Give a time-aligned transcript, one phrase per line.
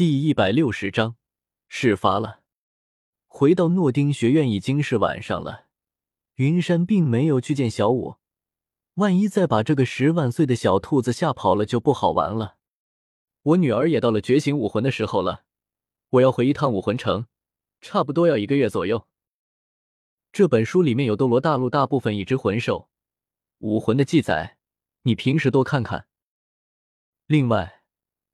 [0.00, 1.16] 第一百六十章，
[1.68, 2.40] 事发了。
[3.26, 5.66] 回到诺丁学院已经是晚上了，
[6.36, 8.16] 云山并没有去见小舞，
[8.94, 12.56] 万一再把这个十万岁的小兔子吓跑了，就不好玩了。
[13.42, 15.44] 我女儿也到了觉醒武魂的时候了，
[16.08, 17.26] 我要回一趟武魂城，
[17.82, 19.06] 差不多要一个月左右。
[20.32, 22.88] 这本书里面有斗罗大陆大部分已知魂兽
[23.58, 24.56] 武魂的记载，
[25.02, 26.06] 你平时多看看。
[27.26, 27.79] 另外。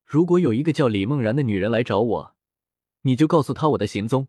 [0.07, 2.37] 如果有一个叫李梦然的女人来找我，
[3.03, 4.29] 你就告诉她我的行踪。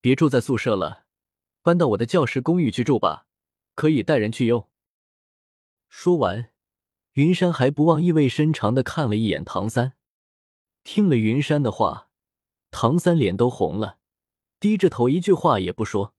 [0.00, 1.06] 别住在宿舍了，
[1.60, 3.26] 搬到我的教师公寓去住吧，
[3.74, 4.68] 可以带人去用。
[5.88, 6.52] 说完，
[7.14, 9.94] 云山还不忘意味深长的看了一眼唐三。
[10.84, 12.08] 听了云山的话，
[12.70, 13.98] 唐三脸都红了，
[14.60, 16.14] 低着头，一句话也不说。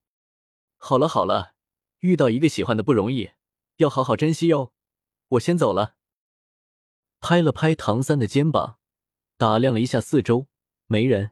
[0.76, 1.54] 好了好了，
[2.00, 3.32] 遇到一个喜欢的不容易，
[3.78, 4.74] 要好好珍惜哟。
[5.30, 5.96] 我先走了。
[7.20, 8.78] 拍了拍唐三的肩膀，
[9.38, 10.48] 打量了一下四周，
[10.88, 11.32] 没人。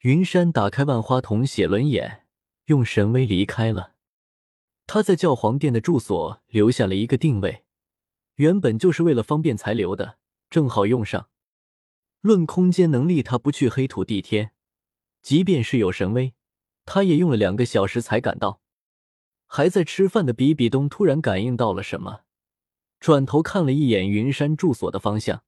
[0.00, 2.26] 云山打开万花筒写轮眼，
[2.66, 3.94] 用神威离开了。
[4.86, 7.64] 他在教皇殿的住所留下了一个定位，
[8.36, 11.28] 原本就是为了方便才留的，正好用上。
[12.20, 14.52] 论空间能力，他不去黑土地天，
[15.22, 16.34] 即便是有神威，
[16.84, 18.60] 他也用了两个小时才赶到。
[19.46, 22.22] 还在吃饭的比比东突然感应到了什么。
[23.00, 25.42] 转头看了一眼云山住所的方向，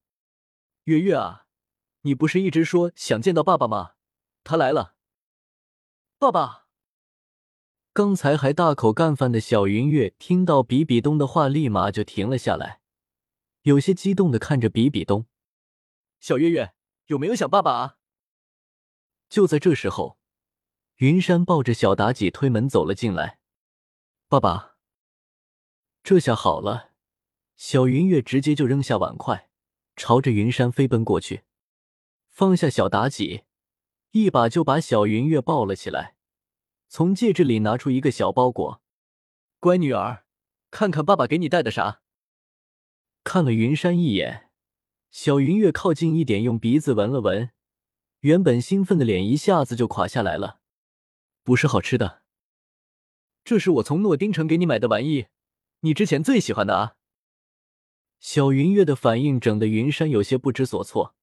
[0.85, 1.47] 月月啊，
[2.01, 3.93] 你不是一直说想见到爸爸吗？
[4.43, 4.95] 他来了。
[6.19, 6.67] 爸爸，
[7.93, 12.81] 刚才还大口干饭的小云月听到比比东的话，立马就停了下来，
[13.63, 15.27] 有些激动的看着比比东。
[16.21, 16.73] 小月月
[17.07, 17.99] 有没有想爸爸啊？
[19.29, 20.19] 就在这时候，
[20.97, 23.39] 云山抱着小妲己推门走了进来。
[24.29, 24.77] 爸爸，
[26.03, 26.92] 这下好了。
[27.65, 29.49] 小云月直接就扔下碗筷，
[29.95, 31.45] 朝着云山飞奔过去，
[32.29, 33.45] 放下小妲己，
[34.11, 36.17] 一把就把小云月抱了起来，
[36.89, 38.83] 从戒指里拿出一个小包裹，
[39.61, 40.25] 乖女儿，
[40.73, 42.03] 看看爸爸给你带的啥。
[43.23, 44.51] 看了云山一眼，
[45.13, 47.53] 小云月靠近一点，用鼻子闻了闻，
[48.23, 50.59] 原本兴奋的脸一下子就垮下来了。
[51.45, 52.23] 不是好吃的，
[53.45, 55.29] 这是我从诺丁城给你买的玩意，
[55.83, 56.97] 你之前最喜欢的啊。
[58.23, 61.17] 小云月的反应整得云山有些不知所措，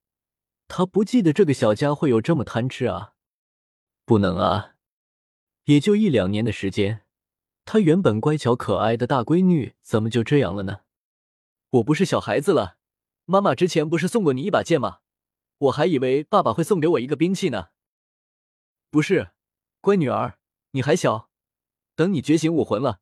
[0.67, 3.13] 他不记得这个小家伙有这么贪吃啊！
[4.03, 4.75] 不能啊，
[5.63, 7.05] 也就一两年的时间，
[7.63, 10.81] 他原本乖巧可爱的大闺女怎么就这样了呢？
[11.69, 12.77] 我不是小孩子了，
[13.23, 14.99] 妈妈之前不是送过你一把剑吗？
[15.57, 17.69] 我还以为爸爸会送给我一个兵器呢。
[18.91, 19.31] 不是，
[19.79, 20.37] 乖女儿，
[20.71, 21.29] 你还小，
[21.95, 22.99] 等你觉醒武魂了，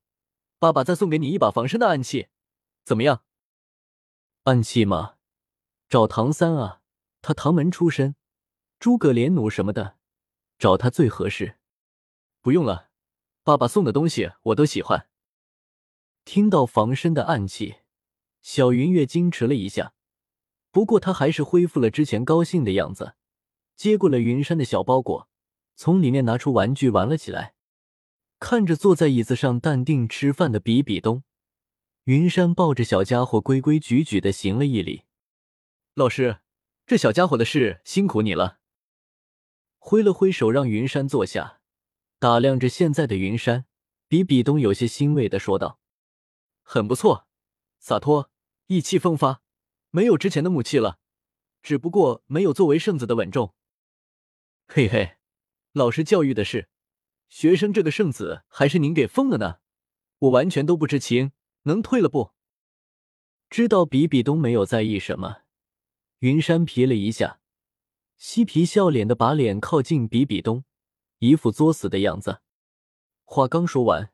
[0.59, 2.27] 爸爸再送给你一把防身的暗器，
[2.85, 3.23] 怎么样？
[4.47, 5.15] 暗器吗？
[5.89, 6.79] 找唐三啊，
[7.21, 8.15] 他唐门出身，
[8.79, 9.97] 诸葛连弩什么的，
[10.57, 11.57] 找他最合适。
[12.41, 12.87] 不用了，
[13.43, 15.09] 爸爸送的东西我都喜欢。
[16.23, 17.79] 听到防身的暗器，
[18.41, 19.91] 小云月矜持了一下，
[20.71, 23.15] 不过他还是恢复了之前高兴的样子，
[23.75, 25.27] 接过了云山的小包裹，
[25.75, 27.55] 从里面拿出玩具玩了起来。
[28.39, 31.23] 看着坐在椅子上淡定吃饭的比比东。
[32.07, 35.03] 云山抱着小家伙，规规矩矩的行了一礼。
[35.93, 36.39] 老师，
[36.85, 38.59] 这小家伙的事辛苦你了。
[39.77, 41.59] 挥了挥手，让云山坐下，
[42.17, 43.65] 打量着现在的云山，
[44.07, 45.81] 比比东有些欣慰的说道
[46.63, 47.27] ：“很不错，
[47.77, 48.31] 洒脱，
[48.67, 49.41] 意气风发，
[49.89, 50.99] 没有之前的木气了，
[51.61, 53.53] 只不过没有作为圣子的稳重。
[54.69, 55.17] 嘿嘿，
[55.73, 56.69] 老师教育的是，
[57.27, 59.57] 学生这个圣子还是您给封了呢，
[60.19, 61.33] 我完全都不知情。”
[61.67, 62.31] 能退了不？
[63.49, 65.41] 知道比比东没有在意什么，
[66.19, 67.41] 云山皮了一下，
[68.17, 70.63] 嬉皮笑脸的把脸靠近比比东，
[71.19, 72.41] 一副作死的样子。
[73.25, 74.13] 话刚说完，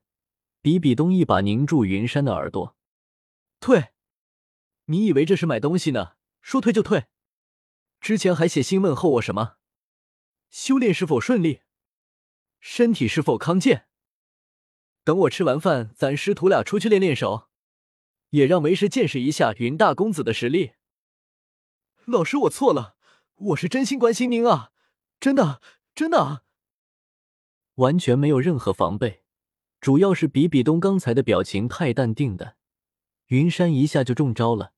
[0.62, 2.76] 比比东一把拧住云山的耳朵
[3.62, 3.94] ：“退！
[4.86, 6.16] 你以为这是买东西呢？
[6.42, 7.06] 说退就退？
[8.02, 9.58] 之前还写信问候我什么？
[10.50, 11.62] 修炼是否顺利？
[12.60, 13.88] 身体是否康健？”
[15.04, 17.50] 等我吃完饭，咱师徒俩出去练练手，
[18.30, 20.74] 也让为师见识一下云大公子的实力。
[22.06, 22.96] 老师，我错了，
[23.36, 24.72] 我是真心关心您啊，
[25.20, 25.62] 真的，
[25.94, 26.44] 真的，
[27.76, 29.24] 完全没有任何防备，
[29.82, 32.56] 主要是比比东刚才的表情太淡定的，
[33.28, 34.74] 云山一下就中招了，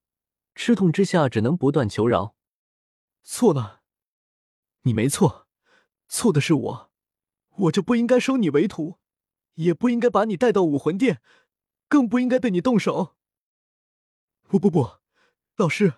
[0.56, 2.36] 吃痛之下只能不断求饶。
[3.22, 3.82] 错了，
[4.82, 5.48] 你没错，
[6.08, 6.92] 错的是我，
[7.58, 8.98] 我就不应该收你为徒。
[9.56, 11.22] 也不应该把你带到武魂殿，
[11.90, 13.16] 更不应该对你动手。
[14.48, 15.00] 不不不，
[15.58, 15.96] 老师，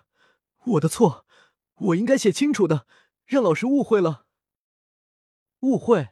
[0.64, 1.26] 我的错，
[1.74, 2.86] 我应该写清楚的，
[3.26, 4.26] 让老师误会了。
[5.60, 6.10] 误会？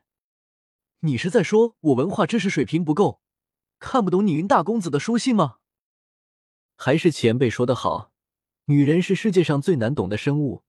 [1.01, 3.21] 你是在说我文化知识水平不够，
[3.79, 5.59] 看不懂你云大公子的书信吗？
[6.77, 8.13] 还是前辈说的好，
[8.65, 10.65] 女人是世界上最难懂的生物，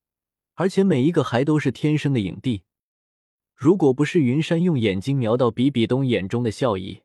[0.54, 2.67] 而且每一个还都是天生的影帝。
[3.58, 7.02] 如果不是云山用眼睛瞄到比比东眼中的笑意，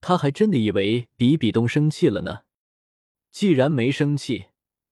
[0.00, 2.42] 他还真的以为比比东生气了呢。
[3.32, 4.46] 既然没生气，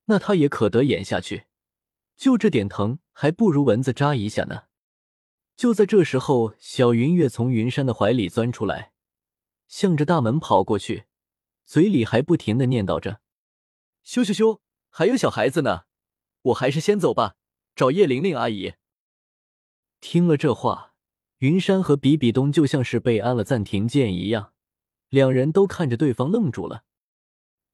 [0.07, 1.45] 那他也可得演下去。
[2.17, 4.65] 就这点疼，还不如蚊子扎一下呢。
[5.55, 8.91] 就在这时候，小云月从云山的怀里钻出来，
[9.69, 11.05] 向着大门跑过去，
[11.65, 13.21] 嘴里还不停的念叨着
[14.03, 15.83] ：“羞羞羞，还有小孩子呢，
[16.43, 17.37] 我还是先走吧，
[17.77, 18.75] 找叶玲玲阿姨。”
[20.01, 20.95] 听了这话，
[21.39, 24.53] 云山和比比东就像是被按了暂停键一样，
[25.09, 26.85] 两人都看着对方愣住了。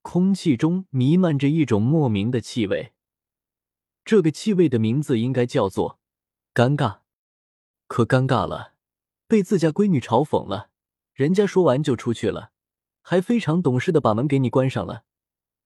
[0.03, 2.93] 空气中弥漫着一种莫名的气味，
[4.05, 6.01] 这个气味的名字应该叫做
[6.53, 6.99] 尴尬。
[7.87, 8.75] 可尴尬了，
[9.29, 10.71] 被自家闺女嘲讽了，
[11.13, 12.51] 人家说完就出去了，
[13.03, 15.05] 还非常懂事的把门给你关上了，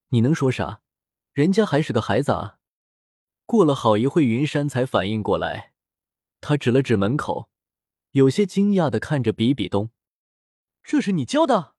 [0.08, 0.82] 你能说啥？
[1.32, 2.58] 人家还是个孩子啊！
[3.46, 5.69] 过了好一会，云山才反应过来。
[6.40, 7.50] 他指了指门口，
[8.12, 9.90] 有些惊讶的看着比比东
[10.82, 11.74] ：“这是你教的？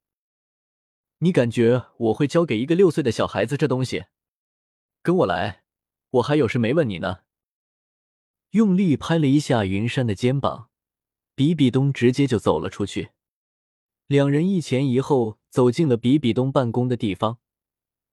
[1.20, 4.06] 你感觉我会教给一个六岁的小孩子这东西？
[5.02, 5.64] 跟我来，
[6.12, 7.20] 我还有事没问你呢。”
[8.52, 10.70] 用力拍了一下云山的肩膀，
[11.36, 13.12] 比比东直接就走了出去。
[14.08, 17.40] 两人一前一后走进了比比东办公的地方。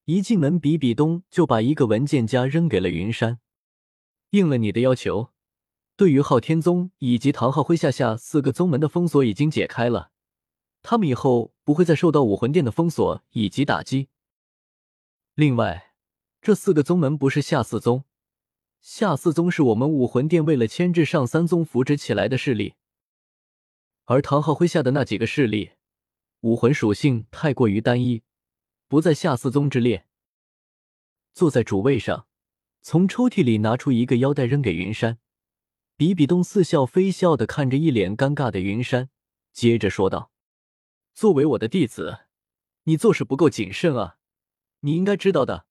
[0.04, 3.40] 一进门，比比东就把一个文件夹扔给了云山
[4.30, 5.30] ：“应了你的要求。”
[5.98, 10.12] 对于昊天宗以及唐昊麾下下四个宗门的封锁已经解开了，
[10.80, 14.08] 他们以后不会再受到武魂殿的封锁以及打击。
[15.34, 15.94] 另外，
[16.40, 18.04] 这四个宗门不是下四宗，
[18.80, 22.74] 下四宗是我们武魂殿为了牵制上三宗扶植起来的势力，
[24.04, 25.72] 而唐昊麾下的那几个势力，
[26.42, 28.22] 武魂属性太过于单一，
[28.86, 30.06] 不在下四宗之列。
[31.34, 32.28] 坐在主位上，
[32.82, 35.18] 从抽屉里拿出一个腰带扔给云山。
[35.98, 39.10] 比比东似笑非笑的看着一脸尴尬的云山，
[39.52, 40.30] 接着说道
[41.12, 42.20] ：“作为我的弟子，
[42.84, 44.18] 你做事不够谨慎啊！
[44.82, 45.66] 你应该知道的，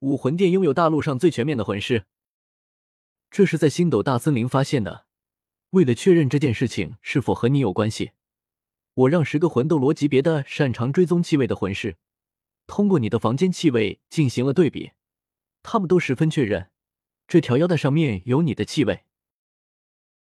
[0.00, 2.06] 武魂殿拥有大陆上最全面的魂师，
[3.30, 5.06] 这是在星斗大森林发现的。
[5.70, 8.10] 为了确认这件事情是否和你有关系，
[8.94, 11.96] 我让十个魂斗罗级别的擅长追踪气味的魂师，
[12.66, 14.90] 通过你的房间气味进行了对比，
[15.62, 16.72] 他们都十分确认，
[17.28, 19.04] 这条腰带上面有你的气味。”